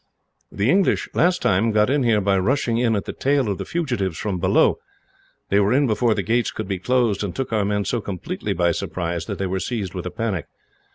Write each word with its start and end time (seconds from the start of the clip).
"The 0.51 0.67
English, 0.67 1.07
last 1.13 1.43
time, 1.43 1.71
got 1.71 1.91
in 1.91 2.01
here 2.01 2.21
by 2.21 2.35
rushing 2.39 2.79
in 2.79 2.95
at 2.95 3.05
the 3.05 3.13
tail 3.13 3.47
of 3.47 3.59
the 3.59 3.65
fugitives 3.65 4.17
from 4.17 4.39
below. 4.39 4.79
They 5.49 5.59
were 5.59 5.73
in 5.73 5.85
before 5.85 6.15
the 6.15 6.23
gates 6.23 6.49
could 6.51 6.67
be 6.67 6.79
closed, 6.79 7.23
and 7.23 7.35
took 7.35 7.53
our 7.53 7.65
men 7.65 7.85
so 7.85 8.01
completely 8.01 8.53
by 8.53 8.71
surprise 8.71 9.25
that 9.27 9.37
they 9.37 9.45
were 9.45 9.59
seized 9.59 9.93
with 9.93 10.07
a 10.07 10.09
panic. 10.09 10.47